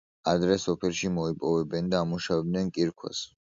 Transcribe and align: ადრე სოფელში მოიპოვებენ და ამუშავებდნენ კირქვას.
ადრე 0.29 0.55
სოფელში 0.61 1.11
მოიპოვებენ 1.17 1.93
და 1.93 2.01
ამუშავებდნენ 2.07 2.73
კირქვას. 2.79 3.23